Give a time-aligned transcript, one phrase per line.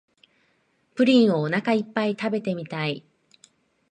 [0.95, 3.05] プリンをおなかいっぱい食べてみたい